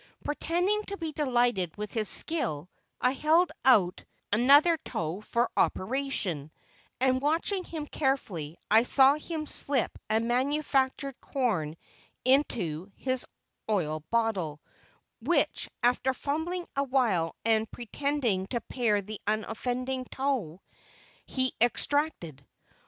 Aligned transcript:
Pretending 0.23 0.81
to 0.85 0.97
be 0.97 1.11
delighted 1.11 1.77
with 1.77 1.93
his 1.93 2.09
skill, 2.09 2.71
I 2.99 3.11
held 3.11 3.51
out 3.63 4.03
another 4.33 4.75
toe 4.77 5.21
for 5.21 5.51
"operation," 5.55 6.49
and 6.99 7.21
watching 7.21 7.63
him 7.63 7.85
carefully 7.85 8.57
I 8.71 8.81
saw 8.81 9.13
him 9.13 9.45
slip 9.45 9.91
a 10.09 10.19
manufactured 10.19 11.21
corn 11.21 11.77
into 12.25 12.91
his 12.95 13.27
oil 13.69 13.99
bottle, 14.09 14.59
which, 15.21 15.69
after 15.83 16.15
fumbling 16.15 16.65
awhile 16.75 17.35
and 17.45 17.69
pretending 17.69 18.47
to 18.47 18.61
pare 18.61 19.03
the 19.03 19.21
unoffending 19.27 20.05
toe, 20.05 20.63
he 21.27 21.53
"extracted." 21.61 22.43